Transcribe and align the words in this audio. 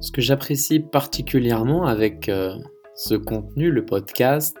Ce 0.00 0.12
que 0.12 0.20
j'apprécie 0.20 0.80
particulièrement 0.80 1.86
avec 1.86 2.28
euh, 2.28 2.54
ce 2.94 3.14
contenu, 3.14 3.70
le 3.70 3.84
podcast, 3.84 4.56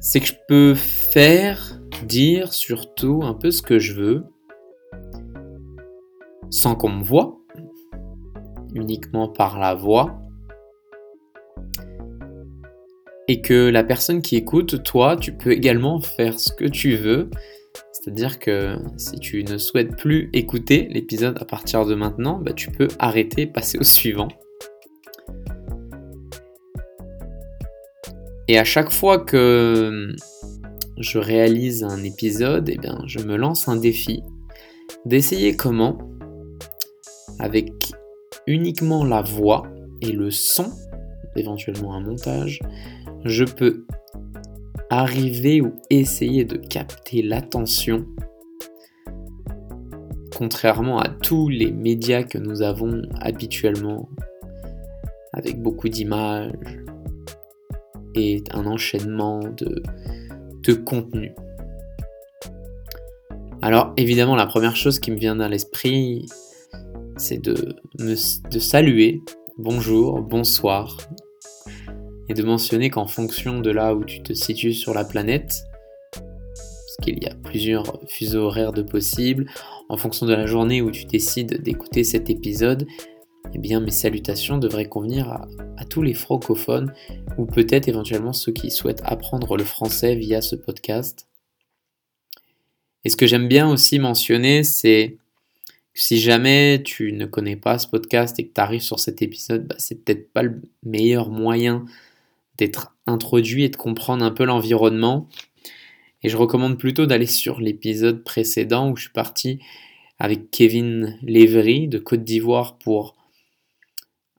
c'est 0.00 0.20
que 0.20 0.26
je 0.26 0.34
peux 0.48 0.74
faire, 0.74 1.80
dire 2.06 2.52
surtout 2.52 3.20
un 3.22 3.34
peu 3.34 3.50
ce 3.50 3.62
que 3.62 3.78
je 3.78 3.94
veux, 3.94 4.24
sans 6.50 6.74
qu'on 6.74 6.90
me 6.90 7.04
voie, 7.04 7.38
uniquement 8.74 9.28
par 9.28 9.58
la 9.58 9.74
voix, 9.74 10.18
et 13.28 13.40
que 13.40 13.68
la 13.68 13.84
personne 13.84 14.22
qui 14.22 14.36
écoute, 14.36 14.82
toi, 14.82 15.16
tu 15.16 15.32
peux 15.32 15.52
également 15.52 16.00
faire 16.00 16.38
ce 16.38 16.52
que 16.52 16.66
tu 16.66 16.96
veux. 16.96 17.30
C'est-à-dire 17.92 18.38
que 18.38 18.76
si 18.96 19.18
tu 19.18 19.44
ne 19.44 19.56
souhaites 19.56 19.96
plus 19.96 20.28
écouter 20.32 20.88
l'épisode 20.90 21.38
à 21.40 21.44
partir 21.44 21.86
de 21.86 21.94
maintenant, 21.94 22.38
bah, 22.38 22.52
tu 22.52 22.70
peux 22.70 22.88
arrêter 22.98 23.46
passer 23.46 23.78
au 23.78 23.84
suivant. 23.84 24.28
Et 28.46 28.58
à 28.58 28.64
chaque 28.64 28.90
fois 28.90 29.18
que 29.18 30.14
je 30.98 31.18
réalise 31.18 31.82
un 31.82 32.02
épisode, 32.04 32.68
eh 32.68 32.76
bien, 32.76 33.02
je 33.06 33.20
me 33.20 33.36
lance 33.36 33.68
un 33.68 33.76
défi 33.76 34.22
d'essayer 35.06 35.56
comment, 35.56 35.98
avec 37.38 37.72
uniquement 38.46 39.04
la 39.04 39.22
voix 39.22 39.64
et 40.02 40.12
le 40.12 40.30
son, 40.30 40.70
éventuellement 41.36 41.94
un 41.94 42.00
montage, 42.00 42.60
je 43.24 43.44
peux 43.44 43.86
arriver 44.98 45.60
ou 45.60 45.72
essayer 45.90 46.44
de 46.44 46.56
capter 46.56 47.22
l'attention, 47.22 48.06
contrairement 50.36 50.98
à 50.98 51.08
tous 51.08 51.48
les 51.48 51.72
médias 51.72 52.22
que 52.22 52.38
nous 52.38 52.62
avons 52.62 53.02
habituellement, 53.20 54.08
avec 55.32 55.60
beaucoup 55.60 55.88
d'images 55.88 56.52
et 58.14 58.42
un 58.52 58.66
enchaînement 58.66 59.40
de, 59.40 59.82
de 60.62 60.74
contenu. 60.74 61.32
Alors 63.62 63.92
évidemment, 63.96 64.36
la 64.36 64.46
première 64.46 64.76
chose 64.76 64.98
qui 64.98 65.10
me 65.10 65.16
vient 65.16 65.40
à 65.40 65.48
l'esprit, 65.48 66.26
c'est 67.16 67.42
de, 67.42 67.76
de 67.98 68.58
saluer, 68.58 69.22
bonjour, 69.58 70.20
bonsoir, 70.20 70.98
et 72.28 72.34
de 72.34 72.42
mentionner 72.42 72.90
qu'en 72.90 73.06
fonction 73.06 73.60
de 73.60 73.70
là 73.70 73.94
où 73.94 74.04
tu 74.04 74.22
te 74.22 74.32
situes 74.32 74.74
sur 74.74 74.94
la 74.94 75.04
planète, 75.04 75.64
parce 76.12 76.96
qu'il 77.02 77.22
y 77.22 77.26
a 77.26 77.34
plusieurs 77.34 78.00
fuseaux 78.08 78.44
horaires 78.44 78.72
de 78.72 78.82
possibles, 78.82 79.46
en 79.88 79.96
fonction 79.96 80.26
de 80.26 80.34
la 80.34 80.46
journée 80.46 80.80
où 80.80 80.90
tu 80.90 81.04
décides 81.04 81.62
d'écouter 81.62 82.04
cet 82.04 82.30
épisode, 82.30 82.86
eh 83.52 83.58
bien 83.58 83.80
mes 83.80 83.90
salutations 83.90 84.58
devraient 84.58 84.88
convenir 84.88 85.30
à, 85.30 85.46
tous 85.90 86.02
les 86.02 86.14
francophones 86.14 86.94
ou 87.36 87.44
peut-être 87.44 87.88
éventuellement 87.88 88.32
ceux 88.32 88.52
qui 88.52 88.70
souhaitent 88.70 89.02
apprendre 89.04 89.56
le 89.56 89.64
français 89.64 90.14
via 90.14 90.40
ce 90.40 90.56
podcast. 90.56 91.28
Et 93.04 93.10
ce 93.10 93.16
que 93.16 93.26
j'aime 93.26 93.48
bien 93.48 93.68
aussi 93.68 93.98
mentionner, 93.98 94.64
c'est 94.64 95.18
si 95.92 96.18
jamais 96.18 96.82
tu 96.82 97.12
ne 97.12 97.26
connais 97.26 97.56
pas 97.56 97.78
ce 97.78 97.86
podcast 97.86 98.38
et 98.38 98.46
que 98.46 98.54
tu 98.54 98.60
arrives 98.60 98.80
sur 98.80 98.98
cet 98.98 99.20
épisode, 99.20 99.66
bah, 99.66 99.76
c'est 99.78 100.02
peut-être 100.02 100.32
pas 100.32 100.42
le 100.42 100.62
meilleur 100.82 101.28
moyen 101.28 101.84
d'être 102.56 102.96
introduit 103.06 103.64
et 103.64 103.68
de 103.68 103.76
comprendre 103.76 104.24
un 104.24 104.30
peu 104.30 104.44
l'environnement. 104.44 105.28
Et 106.22 106.28
je 106.28 106.36
recommande 106.36 106.78
plutôt 106.78 107.06
d'aller 107.06 107.26
sur 107.26 107.60
l'épisode 107.60 108.24
précédent 108.24 108.90
où 108.90 108.96
je 108.96 109.02
suis 109.04 109.12
parti 109.12 109.60
avec 110.18 110.50
Kevin 110.50 111.18
Lévry 111.22 111.88
de 111.88 111.98
Côte 111.98 112.24
d'Ivoire 112.24 112.78
pour 112.78 113.16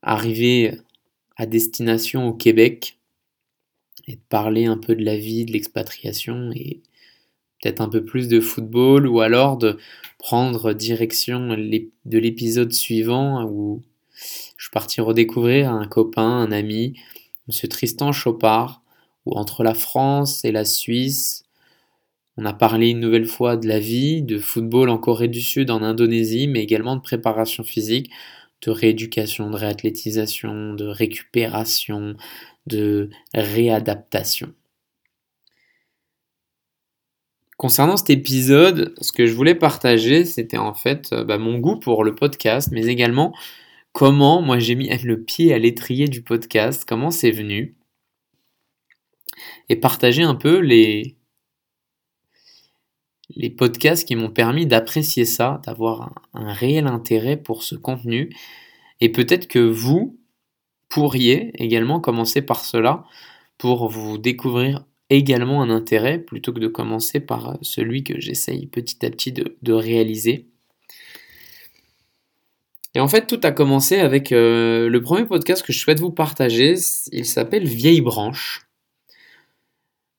arriver 0.01 0.77
à 1.35 1.45
destination 1.45 2.27
au 2.27 2.33
Québec 2.33 2.97
et 4.07 4.13
de 4.13 4.21
parler 4.29 4.65
un 4.65 4.77
peu 4.77 4.95
de 4.95 5.03
la 5.03 5.17
vie, 5.17 5.45
de 5.45 5.51
l'expatriation 5.51 6.51
et 6.53 6.81
peut-être 7.61 7.81
un 7.81 7.89
peu 7.89 8.03
plus 8.03 8.27
de 8.27 8.39
football 8.39 9.07
ou 9.07 9.19
alors 9.21 9.57
de 9.57 9.77
prendre 10.19 10.73
direction 10.73 11.49
de 11.49 12.17
l'épisode 12.17 12.71
suivant 12.71 13.43
où 13.45 13.81
je 14.57 14.63
suis 14.63 14.71
parti 14.71 15.01
redécouvrir 15.01 15.71
un 15.71 15.87
copain, 15.87 16.29
un 16.29 16.51
ami, 16.51 16.93
Monsieur 17.47 17.67
Tristan 17.67 18.11
Chopard, 18.11 18.81
où 19.25 19.33
entre 19.33 19.63
la 19.63 19.73
France 19.73 20.43
et 20.45 20.51
la 20.51 20.65
Suisse, 20.65 21.43
on 22.37 22.45
a 22.45 22.53
parlé 22.53 22.89
une 22.89 22.99
nouvelle 22.99 23.27
fois 23.27 23.55
de 23.55 23.67
la 23.67 23.79
vie, 23.79 24.21
de 24.21 24.39
football 24.39 24.89
en 24.89 24.97
Corée 24.97 25.27
du 25.27 25.41
Sud, 25.41 25.69
en 25.71 25.81
Indonésie, 25.81 26.47
mais 26.47 26.61
également 26.61 26.95
de 26.95 27.01
préparation 27.01 27.63
physique, 27.63 28.11
de 28.61 28.71
rééducation, 28.71 29.49
de 29.49 29.55
réathlétisation, 29.55 30.73
de 30.73 30.85
récupération, 30.85 32.15
de 32.65 33.09
réadaptation. 33.33 34.53
Concernant 37.57 37.95
cet 37.95 38.09
épisode, 38.09 38.93
ce 38.99 39.13
que 39.13 39.27
je 39.27 39.33
voulais 39.33 39.55
partager, 39.55 40.25
c'était 40.25 40.57
en 40.57 40.73
fait 40.73 41.13
euh, 41.13 41.23
bah, 41.23 41.37
mon 41.37 41.57
goût 41.57 41.79
pour 41.79 42.03
le 42.03 42.13
podcast, 42.13 42.69
mais 42.71 42.87
également 42.87 43.33
comment 43.95 44.41
moi 44.41 44.59
j'ai 44.59 44.75
mis 44.75 44.89
le 44.89 45.23
pied 45.23 45.53
à 45.53 45.57
l'étrier 45.57 46.09
du 46.09 46.21
podcast, 46.21 46.83
comment 46.85 47.11
c'est 47.11 47.31
venu, 47.31 47.77
et 49.69 49.77
partager 49.77 50.21
un 50.23 50.35
peu 50.35 50.59
les, 50.59 51.17
podcasts 53.57 54.05
qui 54.05 54.17
m'ont 54.17 54.29
permis 54.29 54.65
d'apprécier 54.65 55.23
ça, 55.23 55.61
d'avoir 55.65 56.13
un, 56.33 56.51
réel 56.51 56.87
intérêt 56.87 57.37
pour 57.37 57.63
ce 57.63 57.75
contenu, 57.75 58.35
et 58.99 59.09
peut-être 59.13 59.47
que 59.47 59.59
vous 59.59 60.19
pourriez 60.89 61.51
également 61.63 62.01
commencer 62.01 62.41
par 62.41 62.65
cela 62.65 63.05
pour 63.57 63.87
vous 63.87 64.17
découvrir 64.17 64.83
également 65.09 65.61
un 65.61 65.69
intérêt 65.69 66.19
plutôt 66.19 66.51
que 66.51 66.59
de 66.59 66.67
commencer 66.67 67.21
par 67.21 67.57
celui 67.61 68.03
que 68.03 68.19
j'essaye 68.19 68.67
petit 68.67 69.05
à 69.05 69.09
petit 69.09 69.31
de 69.31 69.73
réaliser. 69.73 70.49
Et 72.95 73.01
en 73.01 73.09
fait, 73.09 73.27
tout 73.27 73.41
a 73.43 73.51
commencé 73.51 73.99
avec 73.99 74.31
euh, 74.31 74.87
le 74.87 75.01
premier 75.01 75.25
podcast 75.25 75.65
que 75.65 75.73
je 75.73 75.79
souhaite 75.79 75.99
vous 75.99 76.11
partager. 76.11 76.75
Il 77.11 77.25
s'appelle 77.25 77.67
Vieille 77.67 77.99
Branche. 77.99 78.69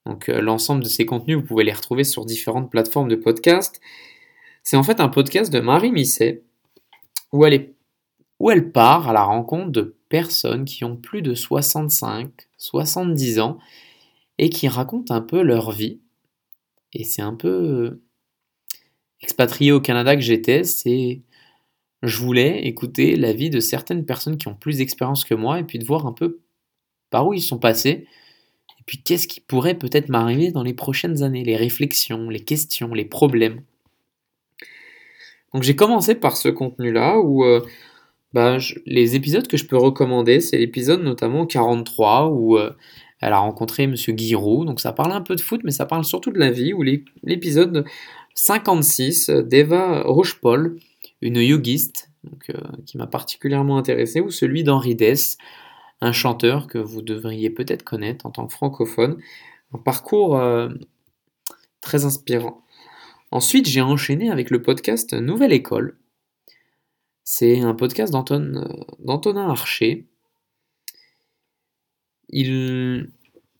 Donc, 0.04 0.28
euh, 0.28 0.42
l'ensemble 0.42 0.84
de 0.84 0.88
ces 0.88 1.06
contenus, 1.06 1.38
vous 1.38 1.42
pouvez 1.42 1.64
les 1.64 1.72
retrouver 1.72 2.04
sur 2.04 2.26
différentes 2.26 2.70
plateformes 2.70 3.08
de 3.08 3.16
podcast. 3.16 3.80
C'est 4.62 4.76
en 4.76 4.82
fait 4.82 5.00
un 5.00 5.08
podcast 5.08 5.50
de 5.50 5.58
Marie 5.58 5.90
Misset 5.90 6.42
où 7.32 7.46
elle, 7.46 8.72
part 8.72 9.08
à 9.08 9.14
la 9.14 9.22
rencontre 9.22 9.70
de 9.70 9.96
personnes 10.10 10.66
qui 10.66 10.84
ont 10.84 10.96
plus 10.96 11.22
de 11.22 11.34
65, 11.34 12.30
70 12.58 13.40
ans 13.40 13.58
et 14.36 14.50
qui 14.50 14.68
racontent 14.68 15.14
un 15.14 15.22
peu 15.22 15.40
leur 15.40 15.72
vie. 15.72 16.00
Et 16.92 17.04
c'est 17.04 17.22
un 17.22 17.34
peu 17.34 17.48
euh, 17.48 18.02
expatrié 19.22 19.72
au 19.72 19.80
Canada 19.80 20.14
que 20.14 20.22
j'étais. 20.22 20.62
C'est 20.62 21.22
je 22.02 22.18
voulais 22.18 22.66
écouter 22.66 23.16
la 23.16 23.32
vie 23.32 23.50
de 23.50 23.60
certaines 23.60 24.04
personnes 24.04 24.36
qui 24.36 24.48
ont 24.48 24.54
plus 24.54 24.78
d'expérience 24.78 25.24
que 25.24 25.34
moi 25.34 25.60
et 25.60 25.64
puis 25.64 25.78
de 25.78 25.84
voir 25.84 26.06
un 26.06 26.12
peu 26.12 26.40
par 27.10 27.26
où 27.26 27.34
ils 27.34 27.40
sont 27.40 27.58
passés 27.58 28.06
et 28.78 28.82
puis 28.86 29.02
qu'est-ce 29.02 29.26
qui 29.26 29.40
pourrait 29.40 29.74
peut-être 29.74 30.08
m'arriver 30.08 30.50
dans 30.50 30.62
les 30.62 30.74
prochaines 30.74 31.22
années, 31.22 31.44
les 31.44 31.56
réflexions, 31.56 32.28
les 32.28 32.40
questions, 32.40 32.94
les 32.94 33.04
problèmes. 33.04 33.62
Donc 35.52 35.62
j'ai 35.62 35.76
commencé 35.76 36.14
par 36.14 36.36
ce 36.36 36.48
contenu-là 36.48 37.18
où 37.18 37.44
euh, 37.44 37.60
bah, 38.32 38.58
les 38.84 39.16
épisodes 39.16 39.48
que 39.48 39.56
je 39.56 39.66
peux 39.66 39.76
recommander, 39.76 40.40
c'est 40.40 40.58
l'épisode 40.58 41.02
notamment 41.02 41.46
43 41.46 42.28
où 42.28 42.58
euh, 42.58 42.70
elle 43.20 43.32
a 43.32 43.38
rencontré 43.38 43.84
M. 43.84 43.94
Guiraud, 43.94 44.64
donc 44.66 44.80
ça 44.80 44.92
parle 44.92 45.12
un 45.12 45.22
peu 45.22 45.34
de 45.34 45.40
foot 45.40 45.62
mais 45.64 45.70
ça 45.70 45.86
parle 45.86 46.04
surtout 46.04 46.30
de 46.30 46.38
la 46.38 46.50
vie, 46.50 46.74
ou 46.74 46.82
l'épisode 47.22 47.86
56 48.34 49.30
d'Eva 49.30 50.02
Rochepol 50.02 50.78
une 51.26 51.38
yogiste 51.38 52.10
euh, 52.50 52.54
qui 52.86 52.96
m'a 52.98 53.06
particulièrement 53.06 53.78
intéressé, 53.78 54.20
ou 54.20 54.30
celui 54.30 54.62
d'Henri 54.64 54.94
Dess, 54.94 55.36
un 56.00 56.12
chanteur 56.12 56.68
que 56.68 56.78
vous 56.78 57.02
devriez 57.02 57.50
peut-être 57.50 57.82
connaître 57.82 58.26
en 58.26 58.30
tant 58.30 58.46
que 58.46 58.52
francophone. 58.52 59.20
Un 59.74 59.78
parcours 59.78 60.36
euh, 60.36 60.68
très 61.80 62.04
inspirant. 62.04 62.62
Ensuite, 63.32 63.66
j'ai 63.66 63.80
enchaîné 63.80 64.30
avec 64.30 64.50
le 64.50 64.62
podcast 64.62 65.14
Nouvelle 65.14 65.52
École. 65.52 65.98
C'est 67.24 67.60
un 67.60 67.74
podcast 67.74 68.14
euh, 68.14 68.64
d'Antonin 69.00 69.48
Archer. 69.48 70.06
Il, 72.28 73.10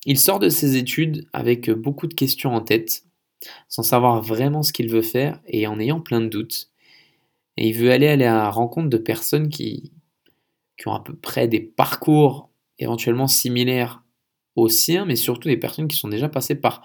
il 0.04 0.20
sort 0.20 0.38
de 0.38 0.48
ses 0.48 0.76
études 0.76 1.26
avec 1.32 1.68
beaucoup 1.70 2.06
de 2.06 2.14
questions 2.14 2.54
en 2.54 2.60
tête, 2.60 3.04
sans 3.68 3.82
savoir 3.82 4.22
vraiment 4.22 4.62
ce 4.62 4.72
qu'il 4.72 4.88
veut 4.88 5.02
faire 5.02 5.40
et 5.46 5.66
en 5.66 5.80
ayant 5.80 6.00
plein 6.00 6.20
de 6.20 6.28
doutes. 6.28 6.70
Et 7.56 7.68
il 7.68 7.72
veut 7.72 7.90
aller 7.90 8.06
à 8.08 8.16
la 8.16 8.50
rencontre 8.50 8.88
de 8.88 8.98
personnes 8.98 9.48
qui, 9.48 9.92
ont 10.84 10.92
à 10.92 11.00
peu 11.00 11.14
près 11.16 11.48
des 11.48 11.60
parcours 11.60 12.50
éventuellement 12.78 13.28
similaires 13.28 14.04
aux 14.56 14.68
siens, 14.68 15.04
mais 15.04 15.16
surtout 15.16 15.48
des 15.48 15.56
personnes 15.56 15.88
qui 15.88 15.96
sont 15.96 16.08
déjà 16.08 16.28
passées 16.28 16.54
par 16.54 16.82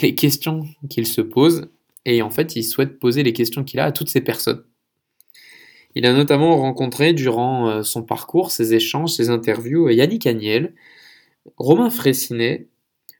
les 0.00 0.14
questions 0.14 0.66
qu'il 0.88 1.06
se 1.06 1.20
pose. 1.20 1.70
Et 2.04 2.22
en 2.22 2.30
fait, 2.30 2.56
il 2.56 2.64
souhaite 2.64 2.98
poser 2.98 3.22
les 3.22 3.32
questions 3.32 3.64
qu'il 3.64 3.80
a 3.80 3.84
à 3.84 3.92
toutes 3.92 4.08
ces 4.08 4.20
personnes. 4.20 4.64
Il 5.94 6.06
a 6.06 6.12
notamment 6.12 6.56
rencontré 6.56 7.12
durant 7.12 7.68
euh, 7.68 7.82
son 7.82 8.02
parcours, 8.02 8.50
ses 8.50 8.74
échanges, 8.74 9.12
ses 9.12 9.30
interviews, 9.30 9.88
Yannick 9.88 10.26
Agnel, 10.26 10.74
Romain 11.56 11.90
Fressinet 11.90 12.68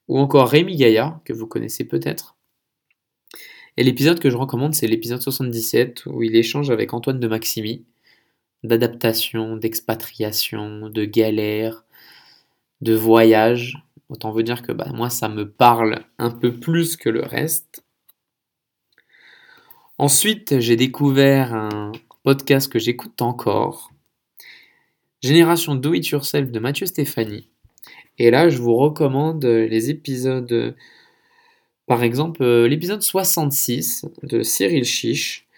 ou 0.06 0.18
encore 0.18 0.48
Rémi 0.48 0.76
Gaillard, 0.76 1.20
que 1.24 1.32
vous 1.32 1.46
connaissez 1.46 1.84
peut-être. 1.84 2.37
Et 3.78 3.84
l'épisode 3.84 4.18
que 4.18 4.28
je 4.28 4.36
recommande, 4.36 4.74
c'est 4.74 4.88
l'épisode 4.88 5.22
77 5.22 6.06
où 6.06 6.24
il 6.24 6.34
échange 6.34 6.68
avec 6.68 6.92
Antoine 6.94 7.20
de 7.20 7.28
Maximi 7.28 7.84
d'adaptation, 8.64 9.56
d'expatriation, 9.56 10.90
de 10.90 11.04
galère, 11.04 11.84
de 12.80 12.94
voyage. 12.94 13.78
Autant 14.08 14.32
vous 14.32 14.42
dire 14.42 14.62
que 14.62 14.72
bah, 14.72 14.90
moi, 14.92 15.10
ça 15.10 15.28
me 15.28 15.48
parle 15.48 16.04
un 16.18 16.30
peu 16.30 16.58
plus 16.58 16.96
que 16.96 17.08
le 17.08 17.22
reste. 17.22 17.84
Ensuite, 19.96 20.58
j'ai 20.58 20.74
découvert 20.74 21.54
un 21.54 21.92
podcast 22.24 22.72
que 22.72 22.80
j'écoute 22.80 23.22
encore, 23.22 23.92
Génération 25.22 25.76
Do 25.76 25.94
It 25.94 26.08
Yourself 26.08 26.50
de 26.50 26.58
Mathieu 26.58 26.86
Stéphanie. 26.86 27.48
Et 28.18 28.32
là, 28.32 28.48
je 28.48 28.58
vous 28.58 28.74
recommande 28.74 29.44
les 29.44 29.88
épisodes, 29.88 30.74
par 31.88 32.02
exemple, 32.02 32.44
l'épisode 32.66 33.02
66 33.02 34.04
de 34.22 34.42
Cyril 34.42 34.84
Chiche, 34.84 35.48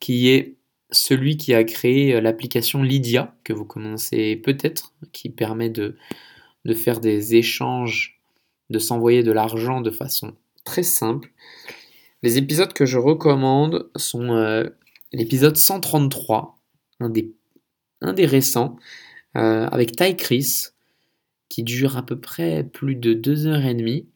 qui 0.00 0.28
est 0.28 0.56
celui 0.90 1.36
qui 1.36 1.54
a 1.54 1.64
créé 1.64 2.20
l'application 2.20 2.82
Lydia, 2.82 3.34
que 3.44 3.52
vous 3.52 3.64
connaissez 3.64 4.36
peut-être, 4.36 4.94
qui 5.12 5.28
permet 5.28 5.70
de, 5.70 5.96
faire 6.74 7.00
des 7.00 7.36
échanges, 7.36 8.20
de 8.70 8.78
s'envoyer 8.78 9.22
de 9.22 9.32
l'argent 9.32 9.80
de 9.80 9.90
façon 9.90 10.34
très 10.64 10.82
simple. 10.82 11.30
Les 12.22 12.38
épisodes 12.38 12.72
que 12.72 12.86
je 12.86 12.96
recommande 12.96 13.90
sont 13.96 14.32
euh, 14.32 14.64
l'épisode 15.12 15.56
133, 15.56 16.58
un 17.00 17.10
des, 17.10 18.26
récents, 18.26 18.76
euh, 19.36 19.66
avec 19.66 19.94
Ty 19.94 20.16
Chris, 20.16 20.68
qui 21.50 21.62
dure 21.62 21.96
à 21.98 22.06
peu 22.06 22.18
près 22.18 22.64
plus 22.64 22.94
de 22.94 23.12
deux 23.12 23.46
heures 23.46 23.66
et 23.66 23.74
demie. 23.74 24.08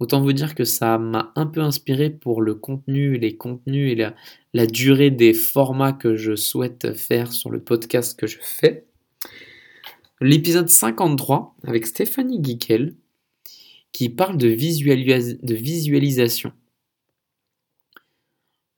Autant 0.00 0.20
vous 0.20 0.32
dire 0.32 0.54
que 0.54 0.64
ça 0.64 0.98
m'a 0.98 1.32
un 1.36 1.46
peu 1.46 1.60
inspiré 1.60 2.10
pour 2.10 2.42
le 2.42 2.54
contenu, 2.54 3.16
les 3.16 3.36
contenus 3.36 3.92
et 3.92 4.12
la, 4.52 4.66
durée 4.66 5.10
des 5.10 5.32
formats 5.32 5.92
que 5.92 6.16
je 6.16 6.34
souhaite 6.34 6.94
faire 6.94 7.32
sur 7.32 7.50
le 7.50 7.62
podcast 7.62 8.18
que 8.18 8.26
je 8.26 8.38
fais 8.40 8.86
l'épisode 10.20 10.68
53 10.68 11.56
avec 11.64 11.86
Stéphanie 11.86 12.40
Guiquel 12.40 12.94
qui 13.92 14.08
parle 14.08 14.36
de, 14.36 14.48
de 14.48 15.54
visualisation. 15.54 16.52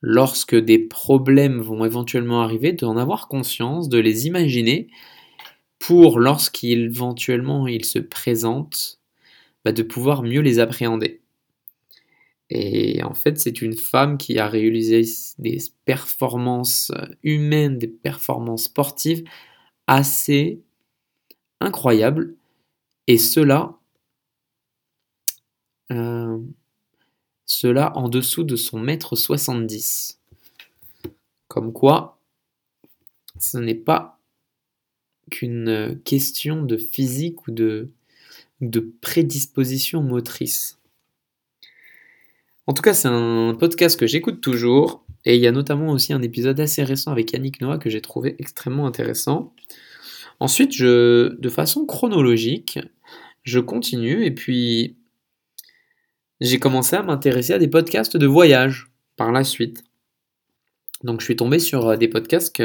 Lorsque 0.03 0.57
des 0.57 0.79
problèmes 0.79 1.61
vont 1.61 1.85
éventuellement 1.85 2.43
arriver, 2.43 2.73
d'en 2.73 2.97
avoir 2.97 3.29
conscience, 3.29 3.89
de 3.89 3.99
les 3.99 4.27
imaginer 4.27 4.89
pour 5.79 6.19
lorsqu'éventuellement 6.19 7.67
ils 7.67 7.85
se 7.85 7.99
présentent, 7.99 9.01
bah, 9.67 9.73
de 9.73 9.83
pouvoir 9.83 10.23
mieux 10.23 10.43
les 10.43 10.61
appréhender. 10.61 11.21
Et 12.51 13.03
en 13.03 13.15
fait, 13.15 13.37
c'est 13.41 13.61
une 13.61 13.77
femme 13.77 14.17
qui 14.17 14.39
a 14.39 14.47
réalisé 14.47 15.03
des 15.39 15.59
performances 15.85 16.93
humaines, 17.25 17.77
des 17.77 17.89
performances 17.89 18.67
sportives 18.67 19.25
assez 19.89 20.63
incroyable. 21.59 22.37
Et 23.09 23.19
cela, 23.19 23.77
euh, 25.91 26.39
cela 27.45 27.91
en 27.97 28.09
dessous 28.09 28.45
de 28.45 28.55
son 28.55 28.79
mètre 28.79 29.17
70. 29.17 30.21
Comme 31.49 31.73
quoi, 31.73 32.21
ce 33.41 33.59
n'est 33.59 33.75
pas 33.75 34.21
qu'une 35.29 36.01
question 36.05 36.63
de 36.63 36.77
physique 36.77 37.49
ou 37.49 37.51
de, 37.51 37.91
de 38.61 38.95
prédisposition 39.01 40.03
motrice. 40.03 40.79
En 42.67 42.75
tout 42.75 42.83
cas, 42.83 42.95
c'est 42.95 43.09
un 43.09 43.55
podcast 43.59 43.99
que 43.99 44.07
j'écoute 44.07 44.41
toujours. 44.41 45.05
Et 45.25 45.35
il 45.35 45.41
y 45.41 45.47
a 45.47 45.53
notamment 45.53 45.91
aussi 45.91 46.13
un 46.13 46.23
épisode 46.23 46.59
assez 46.61 46.85
récent 46.85 47.11
avec 47.11 47.33
Yannick 47.33 47.61
Noah 47.61 47.79
que 47.79 47.91
j'ai 47.91 48.01
trouvé 48.01 48.37
extrêmement 48.39 48.87
intéressant. 48.87 49.53
Ensuite, 50.39 50.81
de 50.81 51.49
façon 51.49 51.85
chronologique, 51.87 52.79
je 53.43 53.59
continue 53.59 54.25
et 54.25 54.31
puis 54.31 54.97
j'ai 56.41 56.59
commencé 56.59 56.97
à 56.97 57.03
m'intéresser 57.03 57.55
à 57.55 57.59
des 57.59 57.69
podcasts 57.69 58.17
de 58.17 58.27
voyage 58.27 58.89
par 59.17 59.33
la 59.33 59.45
suite. 59.45 59.83
Donc 61.03 61.21
je 61.21 61.25
suis 61.25 61.37
tombé 61.37 61.59
sur 61.59 61.89
euh, 61.89 61.97
des 61.97 62.09
podcasts 62.09 62.63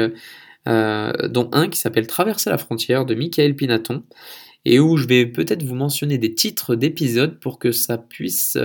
euh, 0.68 1.12
dont 1.28 1.48
un 1.52 1.68
qui 1.68 1.78
s'appelle 1.78 2.06
Traverser 2.06 2.50
la 2.50 2.58
frontière 2.58 3.04
de 3.04 3.14
Michael 3.14 3.56
Pinaton 3.56 4.04
et 4.64 4.80
où 4.80 4.96
je 4.96 5.06
vais 5.06 5.26
peut-être 5.26 5.62
vous 5.62 5.74
mentionner 5.74 6.18
des 6.18 6.34
titres 6.34 6.74
d'épisodes 6.74 7.38
pour 7.40 7.58
que 7.58 7.72
ça 7.72 7.98
puisse 7.98 8.58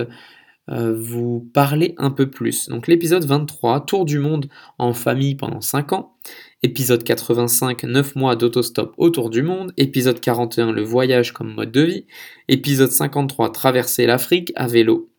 euh, 0.69 0.93
vous 0.99 1.49
parler 1.53 1.95
un 1.97 2.11
peu 2.11 2.29
plus. 2.29 2.67
Donc 2.67 2.87
l'épisode 2.87 3.23
23, 3.23 3.85
Tour 3.85 4.03
du 4.03 4.19
monde 4.19 4.49
en 4.77 4.93
famille 4.93 5.35
pendant 5.35 5.61
5 5.61 5.93
ans. 5.93 6.17
Épisode 6.61 7.03
85, 7.05 7.83
9 7.83 8.15
mois 8.15 8.35
d'autostop 8.35 8.93
autour 8.97 9.29
du 9.29 9.43
monde. 9.43 9.71
Épisode 9.77 10.19
41, 10.19 10.73
le 10.73 10.83
voyage 10.83 11.31
comme 11.31 11.53
mode 11.53 11.71
de 11.71 11.81
vie. 11.81 12.05
Épisode 12.49 12.91
53, 12.91 13.51
traverser 13.53 14.05
l'Afrique 14.05 14.51
à 14.55 14.67
vélo. 14.67 15.09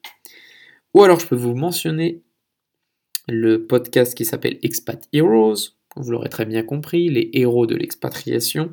Ou 0.93 1.03
alors 1.03 1.19
je 1.19 1.27
peux 1.27 1.37
vous 1.37 1.55
mentionner 1.55 2.23
le 3.27 3.67
podcast 3.67 4.15
qui 4.15 4.27
s'appelle 4.27 4.59
Expat 4.63 5.09
Heroes. 5.15 5.77
Vous 5.97 6.11
l'aurez 6.11 6.29
très 6.29 6.45
bien 6.45 6.63
compris, 6.63 7.09
les 7.09 7.31
héros 7.33 7.67
de 7.67 7.75
l'expatriation. 7.75 8.71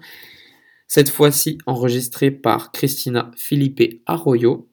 Cette 0.87 1.09
fois-ci 1.09 1.57
enregistré 1.65 2.31
par 2.31 2.71
Christina 2.71 3.31
Felipe 3.35 4.01
Arroyo 4.05 4.69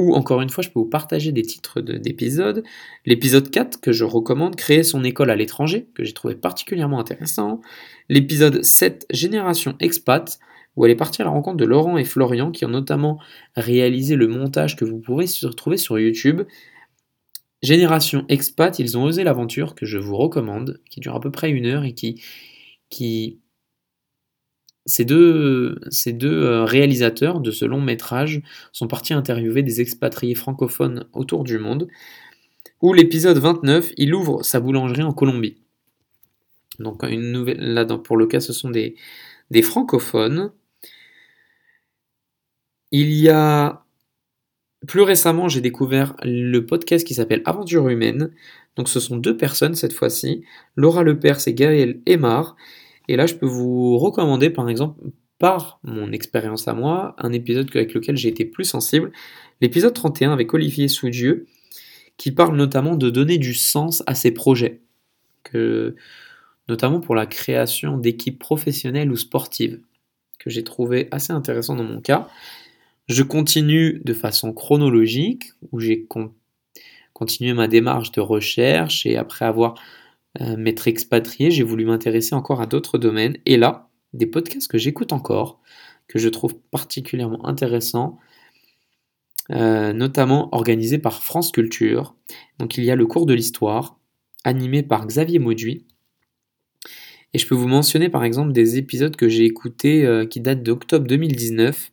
ou 0.00 0.14
encore 0.14 0.40
une 0.40 0.48
fois, 0.48 0.62
je 0.62 0.70
peux 0.70 0.80
vous 0.80 0.88
partager 0.88 1.30
des 1.30 1.42
titres 1.42 1.82
d'épisodes. 1.82 2.62
L'épisode 3.04 3.50
4 3.50 3.82
que 3.82 3.92
je 3.92 4.04
recommande, 4.04 4.56
Créer 4.56 4.82
son 4.82 5.04
école 5.04 5.30
à 5.30 5.36
l'étranger, 5.36 5.88
que 5.94 6.04
j'ai 6.04 6.14
trouvé 6.14 6.34
particulièrement 6.36 6.98
intéressant. 6.98 7.60
L'épisode 8.08 8.62
7, 8.62 9.04
Génération 9.10 9.76
Expat, 9.78 10.38
où 10.74 10.86
elle 10.86 10.92
est 10.92 10.96
partie 10.96 11.20
à 11.20 11.26
la 11.26 11.30
rencontre 11.30 11.58
de 11.58 11.66
Laurent 11.66 11.98
et 11.98 12.06
Florian, 12.06 12.50
qui 12.50 12.64
ont 12.64 12.70
notamment 12.70 13.18
réalisé 13.56 14.16
le 14.16 14.26
montage 14.26 14.74
que 14.74 14.86
vous 14.86 15.00
pourrez 15.00 15.26
retrouver 15.42 15.76
sur 15.76 15.98
YouTube. 15.98 16.42
Génération 17.62 18.24
Expat, 18.30 18.78
ils 18.78 18.96
ont 18.96 19.04
osé 19.04 19.22
l'aventure, 19.22 19.74
que 19.74 19.84
je 19.84 19.98
vous 19.98 20.16
recommande, 20.16 20.80
qui 20.88 21.00
dure 21.00 21.14
à 21.14 21.20
peu 21.20 21.30
près 21.30 21.50
une 21.50 21.66
heure 21.66 21.84
et 21.84 21.92
qui, 21.92 22.22
qui 22.88 23.39
ces 24.90 25.04
deux, 25.04 25.78
euh, 26.24 26.64
réalisateurs 26.64 27.40
de 27.40 27.50
ce 27.50 27.64
long 27.64 27.80
métrage 27.80 28.42
sont 28.72 28.88
partis 28.88 29.14
interviewer 29.14 29.62
des 29.62 29.80
expatriés 29.80 30.34
francophones 30.34 31.06
autour 31.12 31.44
du 31.44 31.58
monde, 31.58 31.88
où 32.82 32.92
l'épisode 32.92 33.38
29, 33.38 33.92
il 33.96 34.14
ouvre 34.14 34.42
sa 34.42 34.60
boulangerie 34.60 35.02
en 35.02 35.12
Colombie. 35.12 35.58
Donc 36.78 37.02
une 37.02 37.30
nouvelle, 37.32 37.74
là 37.74 37.84
pour 37.84 38.16
le 38.16 38.26
cas 38.26 38.40
ce 38.40 38.52
sont 38.52 38.70
des, 38.70 38.96
des 39.50 39.62
francophones. 39.62 40.52
Il 42.90 43.12
y 43.12 43.28
a 43.28 43.84
plus 44.86 45.02
récemment, 45.02 45.48
j'ai 45.48 45.60
découvert 45.60 46.16
le 46.22 46.60
podcast 46.64 47.06
qui 47.06 47.14
s'appelle 47.14 47.42
Aventure 47.44 47.88
humaine. 47.88 48.32
Donc 48.76 48.88
ce 48.88 48.98
sont 48.98 49.16
deux 49.16 49.36
personnes 49.36 49.74
cette 49.74 49.92
fois-ci, 49.92 50.42
Laura 50.76 51.02
Lepers 51.02 51.46
et 51.46 51.54
Gaël 51.54 52.00
Aymar, 52.06 52.56
et 53.10 53.16
là, 53.16 53.26
je 53.26 53.34
peux 53.34 53.46
vous 53.46 53.98
recommander, 53.98 54.50
par 54.50 54.68
exemple, 54.68 55.02
par 55.40 55.80
mon 55.82 56.12
expérience 56.12 56.68
à 56.68 56.74
moi, 56.74 57.16
un 57.18 57.32
épisode 57.32 57.68
avec 57.74 57.92
lequel 57.92 58.16
j'ai 58.16 58.28
été 58.28 58.44
plus 58.44 58.64
sensible, 58.64 59.10
l'épisode 59.60 59.92
31 59.92 60.32
avec 60.32 60.54
Olivier 60.54 60.86
Soudieu, 60.86 61.48
qui 62.18 62.30
parle 62.30 62.56
notamment 62.56 62.94
de 62.94 63.10
donner 63.10 63.36
du 63.36 63.52
sens 63.52 64.04
à 64.06 64.14
ses 64.14 64.30
projets, 64.30 64.82
notamment 66.68 67.00
pour 67.00 67.16
la 67.16 67.26
création 67.26 67.98
d'équipes 67.98 68.38
professionnelles 68.38 69.10
ou 69.10 69.16
sportives, 69.16 69.80
que 70.38 70.48
j'ai 70.48 70.62
trouvé 70.62 71.08
assez 71.10 71.32
intéressant 71.32 71.74
dans 71.74 71.82
mon 71.82 72.00
cas. 72.00 72.28
Je 73.08 73.24
continue 73.24 74.00
de 74.04 74.14
façon 74.14 74.52
chronologique, 74.52 75.50
où 75.72 75.80
j'ai 75.80 76.06
continué 77.12 77.54
ma 77.54 77.66
démarche 77.66 78.12
de 78.12 78.20
recherche 78.20 79.04
et 79.04 79.16
après 79.16 79.46
avoir 79.46 79.74
euh, 80.40 80.56
m'être 80.56 80.86
expatrié, 80.86 81.50
j'ai 81.50 81.64
voulu 81.64 81.84
m'intéresser 81.84 82.34
encore 82.34 82.60
à 82.60 82.66
d'autres 82.66 82.98
domaines. 82.98 83.36
Et 83.46 83.56
là, 83.56 83.90
des 84.12 84.26
podcasts 84.26 84.70
que 84.70 84.78
j'écoute 84.78 85.12
encore, 85.12 85.60
que 86.06 86.18
je 86.18 86.28
trouve 86.28 86.56
particulièrement 86.70 87.46
intéressants, 87.46 88.18
euh, 89.50 89.92
notamment 89.92 90.48
organisés 90.54 90.98
par 90.98 91.22
France 91.24 91.50
Culture. 91.50 92.14
Donc 92.58 92.76
il 92.76 92.84
y 92.84 92.90
a 92.90 92.96
le 92.96 93.06
cours 93.06 93.26
de 93.26 93.34
l'histoire, 93.34 93.98
animé 94.44 94.82
par 94.82 95.06
Xavier 95.06 95.40
Mauduit. 95.40 95.86
Et 97.32 97.38
je 97.38 97.46
peux 97.46 97.54
vous 97.54 97.68
mentionner 97.68 98.08
par 98.08 98.24
exemple 98.24 98.52
des 98.52 98.76
épisodes 98.78 99.16
que 99.16 99.28
j'ai 99.28 99.44
écoutés 99.44 100.04
euh, 100.04 100.26
qui 100.26 100.40
datent 100.40 100.62
d'octobre 100.62 101.06
2019. 101.06 101.90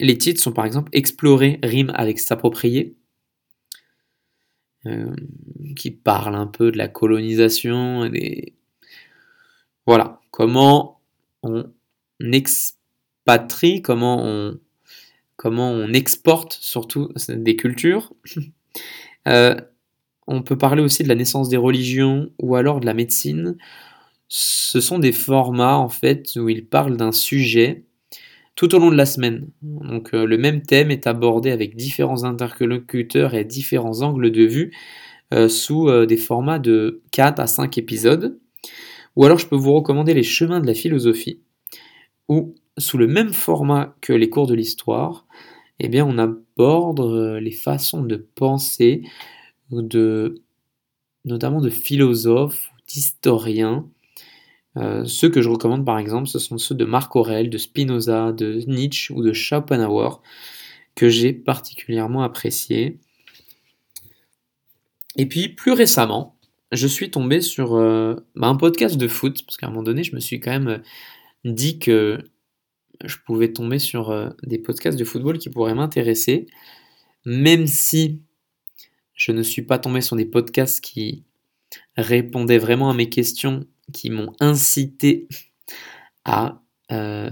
les 0.00 0.18
titres 0.18 0.40
sont 0.40 0.52
par 0.52 0.66
exemple 0.66 0.90
Explorer 0.92 1.60
rime 1.62 1.92
avec 1.94 2.18
s'approprier, 2.18 2.96
euh, 4.86 5.14
qui 5.76 5.90
parle 5.90 6.34
un 6.34 6.46
peu 6.46 6.72
de 6.72 6.78
la 6.78 6.88
colonisation 6.88 8.04
et 8.06 8.54
Voilà, 9.86 10.20
comment 10.30 11.00
on 11.42 11.64
expatrie, 12.20 13.82
comment 13.82 14.22
on, 14.24 14.58
comment 15.36 15.70
on 15.70 15.92
exporte 15.92 16.52
surtout 16.60 17.10
des 17.28 17.56
cultures. 17.56 18.12
Euh, 19.28 19.54
on 20.26 20.42
peut 20.42 20.56
parler 20.56 20.82
aussi 20.82 21.02
de 21.02 21.08
la 21.08 21.14
naissance 21.14 21.50
des 21.50 21.58
religions 21.58 22.30
ou 22.38 22.56
alors 22.56 22.80
de 22.80 22.86
la 22.86 22.94
médecine. 22.94 23.58
Ce 24.28 24.80
sont 24.80 24.98
des 24.98 25.12
formats 25.12 25.76
en 25.76 25.90
fait 25.90 26.36
où 26.36 26.48
il 26.48 26.64
parle 26.64 26.96
d'un 26.96 27.12
sujet 27.12 27.84
tout 28.60 28.74
au 28.74 28.78
long 28.78 28.90
de 28.90 28.96
la 28.96 29.06
semaine. 29.06 29.48
Donc 29.62 30.12
euh, 30.12 30.26
le 30.26 30.36
même 30.36 30.60
thème 30.60 30.90
est 30.90 31.06
abordé 31.06 31.50
avec 31.50 31.76
différents 31.76 32.24
interlocuteurs 32.24 33.32
et 33.32 33.42
différents 33.42 34.02
angles 34.02 34.30
de 34.30 34.44
vue 34.44 34.76
euh, 35.32 35.48
sous 35.48 35.88
euh, 35.88 36.04
des 36.04 36.18
formats 36.18 36.58
de 36.58 37.00
4 37.12 37.40
à 37.40 37.46
5 37.46 37.78
épisodes. 37.78 38.38
Ou 39.16 39.24
alors 39.24 39.38
je 39.38 39.46
peux 39.46 39.56
vous 39.56 39.72
recommander 39.72 40.12
les 40.12 40.22
chemins 40.22 40.60
de 40.60 40.66
la 40.66 40.74
philosophie, 40.74 41.40
où 42.28 42.54
sous 42.76 42.98
le 42.98 43.06
même 43.06 43.32
format 43.32 43.96
que 44.02 44.12
les 44.12 44.28
cours 44.28 44.46
de 44.46 44.54
l'histoire, 44.54 45.24
eh 45.78 45.88
bien 45.88 46.04
on 46.04 46.18
aborde 46.18 47.00
les 47.40 47.52
façons 47.52 48.02
de 48.02 48.16
penser, 48.16 49.04
de, 49.70 50.42
notamment 51.24 51.62
de 51.62 51.70
philosophes, 51.70 52.68
d'historiens, 52.86 53.88
euh, 54.76 55.04
ceux 55.04 55.28
que 55.28 55.42
je 55.42 55.48
recommande 55.48 55.84
par 55.84 55.98
exemple, 55.98 56.28
ce 56.28 56.38
sont 56.38 56.58
ceux 56.58 56.74
de 56.74 56.84
Marc 56.84 57.14
Aurel, 57.16 57.50
de 57.50 57.58
Spinoza, 57.58 58.32
de 58.32 58.62
Nietzsche 58.66 59.12
ou 59.12 59.22
de 59.22 59.32
Schopenhauer, 59.32 60.22
que 60.94 61.08
j'ai 61.08 61.32
particulièrement 61.32 62.22
apprécié. 62.22 62.98
Et 65.16 65.26
puis 65.26 65.48
plus 65.48 65.72
récemment, 65.72 66.36
je 66.72 66.86
suis 66.86 67.10
tombé 67.10 67.40
sur 67.40 67.74
euh, 67.74 68.14
bah, 68.36 68.46
un 68.46 68.56
podcast 68.56 68.96
de 68.96 69.08
foot, 69.08 69.44
parce 69.44 69.56
qu'à 69.56 69.66
un 69.66 69.70
moment 69.70 69.82
donné, 69.82 70.04
je 70.04 70.14
me 70.14 70.20
suis 70.20 70.38
quand 70.38 70.52
même 70.52 70.68
euh, 70.68 70.78
dit 71.44 71.78
que 71.78 72.18
je 73.04 73.16
pouvais 73.24 73.52
tomber 73.52 73.78
sur 73.78 74.30
des 74.42 74.58
podcasts 74.58 74.98
de 74.98 75.04
football 75.04 75.38
qui 75.38 75.48
pourraient 75.48 75.74
m'intéresser, 75.74 76.46
même 77.24 77.66
si 77.66 78.20
je 79.14 79.32
ne 79.32 79.42
suis 79.42 79.62
pas 79.62 79.78
tombé 79.78 80.02
sur 80.02 80.16
des 80.16 80.26
podcasts 80.26 80.82
qui 80.82 81.24
répondaient 81.96 82.58
vraiment 82.58 82.90
à 82.90 82.94
mes 82.94 83.08
questions 83.08 83.66
qui 83.92 84.10
m'ont 84.10 84.32
incité 84.40 85.28
euh, 86.92 87.30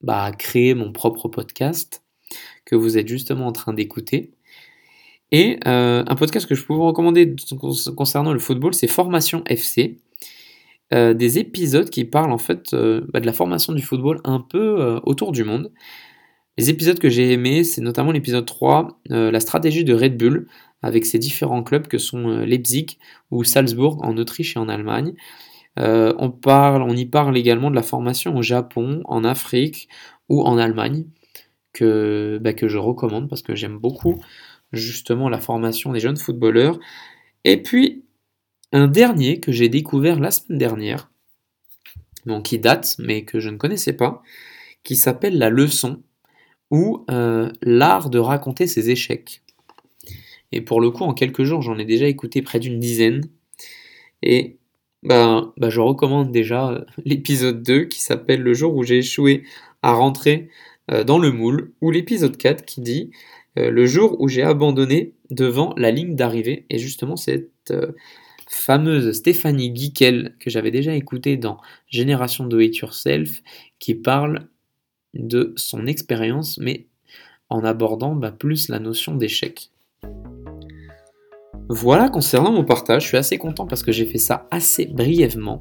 bah, 0.00 0.24
à, 0.24 0.32
créer 0.32 0.74
mon 0.74 0.92
propre 0.92 1.28
podcast 1.28 2.04
que 2.64 2.76
vous 2.76 2.98
êtes 2.98 3.08
justement 3.08 3.46
en 3.46 3.52
train 3.52 3.72
d'écouter. 3.72 4.32
Et 5.32 5.58
euh, 5.66 6.04
un 6.06 6.14
podcast 6.14 6.46
que 6.46 6.54
je 6.54 6.64
peux 6.64 6.74
vous 6.74 6.86
recommander 6.86 7.34
concernant 7.96 8.32
le 8.32 8.38
football, 8.38 8.74
c'est 8.74 8.86
Formation 8.86 9.42
FC. 9.46 9.98
Euh, 10.94 11.14
des 11.14 11.40
épisodes 11.40 11.90
qui 11.90 12.04
parlent 12.04 12.30
en 12.30 12.38
fait 12.38 12.72
bah, 12.72 13.18
de 13.18 13.26
la 13.26 13.32
formation 13.32 13.72
du 13.72 13.82
football 13.82 14.20
un 14.22 14.40
peu 14.40 15.00
autour 15.04 15.32
du 15.32 15.42
monde. 15.42 15.72
Les 16.58 16.70
épisodes 16.70 16.98
que 16.98 17.08
j'ai 17.08 17.32
aimés, 17.32 17.64
c'est 17.64 17.80
notamment 17.80 18.12
l'épisode 18.12 18.46
3, 18.46 19.00
la 19.10 19.40
stratégie 19.40 19.84
de 19.84 19.92
Red 19.92 20.16
Bull, 20.16 20.46
avec 20.80 21.04
ses 21.04 21.18
différents 21.18 21.62
clubs 21.62 21.88
que 21.88 21.98
sont 21.98 22.38
Leipzig 22.38 22.98
ou 23.30 23.44
Salzbourg 23.44 23.98
en 24.02 24.16
Autriche 24.16 24.56
et 24.56 24.58
en 24.60 24.68
Allemagne. 24.68 25.14
Euh, 25.78 26.14
on, 26.18 26.96
y 26.96 27.06
parle 27.06 27.36
également 27.36 27.70
de 27.70 27.74
la 27.74 27.82
formation 27.82 28.36
au 28.36 28.42
Japon, 28.42 29.02
en 29.04 29.24
Afrique 29.24 29.88
ou 30.28 30.42
en 30.42 30.58
Allemagne, 30.58 31.06
que, 31.72 32.38
bah, 32.40 32.54
que 32.54 32.68
je 32.68 32.78
recommande 32.78 33.28
parce 33.28 33.42
que 33.42 33.54
j'aime 33.54 33.78
beaucoup 33.78 34.20
justement 34.72 35.28
la 35.28 35.40
formation 35.40 35.92
des 35.92 36.00
jeunes 36.00 36.16
footballeurs. 36.16 36.78
Et 37.44 37.62
puis, 37.62 38.04
un 38.72 38.88
dernier 38.88 39.40
que 39.40 39.52
j'ai 39.52 39.68
découvert 39.68 40.18
la 40.18 40.30
semaine 40.30 40.58
dernière, 40.58 41.10
bon, 42.24 42.42
qui 42.42 42.58
date, 42.58 42.96
mais 42.98 43.24
que 43.24 43.40
je 43.40 43.50
ne 43.50 43.56
connaissais 43.56 43.92
pas, 43.92 44.22
qui 44.82 44.96
s'appelle 44.96 45.38
La 45.38 45.50
leçon, 45.50 46.02
ou 46.70 47.04
euh, 47.10 47.50
l'art 47.62 48.10
de 48.10 48.18
raconter 48.18 48.66
ses 48.66 48.90
échecs. 48.90 49.42
Et 50.52 50.60
pour 50.60 50.80
le 50.80 50.90
coup, 50.90 51.04
en 51.04 51.14
quelques 51.14 51.44
jours, 51.44 51.62
j'en 51.62 51.78
ai 51.78 51.84
déjà 51.84 52.06
écouté 52.06 52.42
près 52.42 52.58
d'une 52.58 52.78
dizaine. 52.78 53.22
Et 54.22 54.58
bah, 55.06 55.52
bah, 55.56 55.70
je 55.70 55.80
recommande 55.80 56.32
déjà 56.32 56.70
euh, 56.70 56.84
l'épisode 57.04 57.62
2 57.62 57.84
qui 57.84 58.00
s'appelle 58.00 58.42
Le 58.42 58.54
jour 58.54 58.74
où 58.74 58.82
j'ai 58.82 58.98
échoué 58.98 59.44
à 59.82 59.92
rentrer 59.92 60.48
euh, 60.90 61.04
dans 61.04 61.18
le 61.18 61.30
moule, 61.30 61.72
ou 61.80 61.92
l'épisode 61.92 62.36
4 62.36 62.64
qui 62.64 62.80
dit 62.80 63.12
euh, 63.56 63.70
Le 63.70 63.86
jour 63.86 64.20
où 64.20 64.28
j'ai 64.28 64.42
abandonné 64.42 65.14
devant 65.30 65.74
la 65.76 65.92
ligne 65.92 66.16
d'arrivée. 66.16 66.66
Et 66.70 66.78
justement, 66.78 67.16
cette 67.16 67.72
fameuse 68.48 69.12
Stéphanie 69.12 69.70
Guiquel 69.70 70.34
que 70.40 70.50
j'avais 70.50 70.70
déjà 70.70 70.94
écoutée 70.94 71.36
dans 71.36 71.58
Génération 71.88 72.44
Do 72.44 72.60
It 72.60 72.76
Yourself 72.76 73.42
qui 73.78 73.94
parle 73.94 74.48
de 75.14 75.52
son 75.56 75.86
expérience, 75.86 76.58
mais 76.58 76.86
en 77.48 77.64
abordant 77.64 78.14
bah, 78.14 78.32
plus 78.32 78.68
la 78.68 78.80
notion 78.80 79.14
d'échec. 79.14 79.70
Voilà 81.68 82.08
concernant 82.08 82.52
mon 82.52 82.64
partage, 82.64 83.02
je 83.02 83.08
suis 83.08 83.16
assez 83.16 83.38
content 83.38 83.66
parce 83.66 83.82
que 83.82 83.92
j'ai 83.92 84.06
fait 84.06 84.18
ça 84.18 84.46
assez 84.50 84.86
brièvement. 84.86 85.58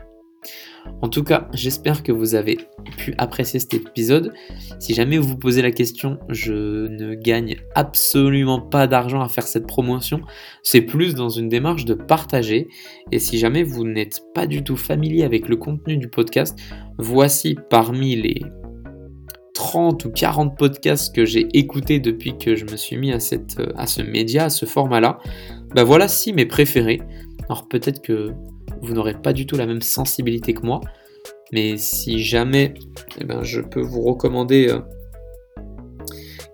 En 1.01 1.09
tout 1.09 1.23
cas, 1.23 1.47
j'espère 1.51 2.03
que 2.03 2.11
vous 2.11 2.35
avez 2.35 2.57
pu 2.97 3.15
apprécier 3.17 3.59
cet 3.59 3.73
épisode. 3.73 4.33
Si 4.79 4.93
jamais 4.93 5.17
vous 5.17 5.29
vous 5.29 5.37
posez 5.37 5.63
la 5.63 5.71
question, 5.71 6.19
je 6.29 6.87
ne 6.87 7.15
gagne 7.15 7.55
absolument 7.73 8.61
pas 8.61 8.85
d'argent 8.85 9.21
à 9.21 9.29
faire 9.29 9.47
cette 9.47 9.65
promotion. 9.65 10.21
C'est 10.61 10.81
plus 10.81 11.15
dans 11.15 11.29
une 11.29 11.49
démarche 11.49 11.85
de 11.85 11.95
partager. 11.95 12.67
Et 13.11 13.17
si 13.17 13.39
jamais 13.39 13.63
vous 13.63 13.83
n'êtes 13.83 14.21
pas 14.35 14.45
du 14.45 14.63
tout 14.63 14.77
familier 14.77 15.23
avec 15.23 15.49
le 15.49 15.57
contenu 15.57 15.97
du 15.97 16.07
podcast, 16.07 16.57
voici 16.99 17.57
parmi 17.69 18.15
les 18.15 18.43
30 19.75 20.05
ou 20.05 20.09
40 20.09 20.57
podcasts 20.57 21.13
que 21.13 21.25
j'ai 21.25 21.49
écoutés 21.51 21.99
depuis 21.99 22.37
que 22.37 22.55
je 22.55 22.63
me 22.63 22.77
suis 22.77 22.95
mis 22.95 23.11
à, 23.11 23.19
cette, 23.19 23.61
à 23.75 23.87
ce 23.87 24.01
média, 24.01 24.45
à 24.45 24.49
ce 24.49 24.65
format-là. 24.65 25.19
Bah 25.75 25.83
voilà 25.83 26.07
si 26.07 26.31
mes 26.31 26.45
préférés. 26.45 27.01
Alors 27.49 27.67
peut-être 27.67 28.01
que 28.01 28.31
vous 28.81 28.93
n'aurez 28.93 29.15
pas 29.15 29.33
du 29.33 29.45
tout 29.45 29.57
la 29.57 29.65
même 29.65 29.81
sensibilité 29.81 30.53
que 30.53 30.65
moi, 30.65 30.79
mais 31.51 31.75
si 31.75 32.23
jamais 32.23 32.73
eh 33.19 33.25
ben, 33.25 33.43
je 33.43 33.59
peux 33.59 33.81
vous 33.81 34.01
recommander 34.01 34.69
euh, 34.69 34.79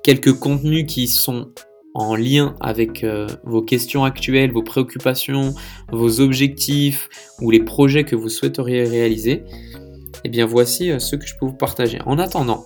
quelques 0.01 0.33
contenus 0.33 0.87
qui 0.87 1.07
sont 1.07 1.51
en 1.93 2.15
lien 2.15 2.55
avec 2.59 3.03
euh, 3.03 3.27
vos 3.43 3.61
questions 3.61 4.03
actuelles, 4.03 4.51
vos 4.51 4.63
préoccupations, 4.63 5.53
vos 5.91 6.21
objectifs 6.21 7.07
ou 7.39 7.51
les 7.51 7.59
projets 7.59 8.03
que 8.03 8.15
vous 8.15 8.29
souhaiteriez 8.29 8.83
réaliser, 8.83 9.43
eh 10.23 10.29
bien 10.29 10.47
voici 10.47 10.89
euh, 10.89 10.97
ce 10.97 11.15
que 11.15 11.27
je 11.27 11.35
peux 11.39 11.45
vous 11.45 11.53
partager. 11.53 11.99
En 12.07 12.17
attendant, 12.17 12.65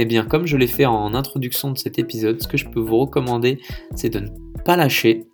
eh 0.00 0.04
bien 0.04 0.24
comme 0.24 0.46
je 0.46 0.56
l'ai 0.56 0.68
fait 0.68 0.86
en 0.86 1.12
introduction 1.12 1.72
de 1.72 1.78
cet 1.78 1.98
épisode, 1.98 2.40
ce 2.40 2.46
que 2.46 2.56
je 2.56 2.68
peux 2.68 2.80
vous 2.80 2.98
recommander, 2.98 3.58
c'est 3.96 4.10
de 4.10 4.20
ne 4.20 4.28
pas 4.64 4.76
lâcher, 4.76 5.26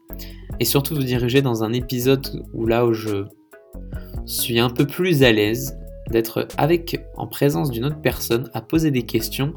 et 0.58 0.64
surtout 0.64 0.94
vous 0.94 1.02
diriger 1.02 1.42
dans 1.42 1.62
un 1.62 1.72
épisode 1.72 2.44
où 2.54 2.66
là 2.66 2.86
où 2.86 2.94
je 2.94 3.24
suis 4.24 4.58
un 4.58 4.70
peu 4.70 4.86
plus 4.86 5.22
à 5.22 5.32
l'aise 5.32 5.76
d'être 6.10 6.48
avec 6.56 6.98
en 7.16 7.26
présence 7.26 7.70
d'une 7.70 7.86
autre 7.86 8.00
personne 8.00 8.50
à 8.54 8.60
poser 8.60 8.90
des 8.90 9.02
questions 9.02 9.54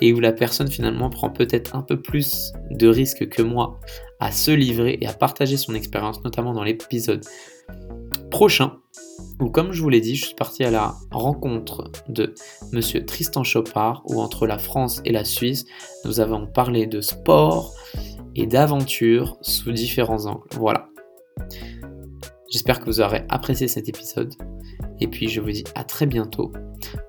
et 0.00 0.12
où 0.12 0.20
la 0.20 0.32
personne 0.32 0.68
finalement 0.68 1.10
prend 1.10 1.30
peut-être 1.30 1.74
un 1.74 1.82
peu 1.82 2.00
plus 2.00 2.52
de 2.70 2.88
risques 2.88 3.28
que 3.28 3.42
moi 3.42 3.80
à 4.20 4.30
se 4.30 4.50
livrer 4.50 4.98
et 5.00 5.06
à 5.06 5.12
partager 5.12 5.56
son 5.56 5.74
expérience 5.74 6.22
notamment 6.22 6.52
dans 6.52 6.64
l'épisode 6.64 7.24
prochain 8.36 8.76
où 9.40 9.48
comme 9.48 9.72
je 9.72 9.80
vous 9.80 9.88
l'ai 9.88 10.02
dit 10.02 10.14
je 10.14 10.26
suis 10.26 10.34
parti 10.34 10.62
à 10.62 10.70
la 10.70 10.94
rencontre 11.10 11.90
de 12.10 12.34
monsieur 12.70 13.02
Tristan 13.02 13.44
Chopard 13.44 14.02
où 14.04 14.20
entre 14.20 14.46
la 14.46 14.58
France 14.58 15.00
et 15.06 15.10
la 15.10 15.24
Suisse 15.24 15.64
nous 16.04 16.20
avons 16.20 16.46
parlé 16.46 16.86
de 16.86 17.00
sport 17.00 17.72
et 18.34 18.46
d'aventure 18.46 19.38
sous 19.40 19.72
différents 19.72 20.26
angles. 20.26 20.46
Voilà. 20.50 20.90
J'espère 22.50 22.80
que 22.80 22.84
vous 22.84 23.00
aurez 23.00 23.24
apprécié 23.30 23.68
cet 23.68 23.88
épisode. 23.88 24.34
Et 25.00 25.08
puis 25.08 25.28
je 25.28 25.40
vous 25.40 25.50
dis 25.50 25.64
à 25.74 25.82
très 25.82 26.04
bientôt 26.04 26.52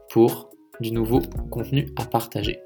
pour 0.10 0.50
du 0.80 0.94
nouveau 0.94 1.20
contenu 1.52 1.90
à 1.98 2.06
partager. 2.06 2.60